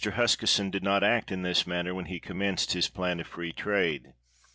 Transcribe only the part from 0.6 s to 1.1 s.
did not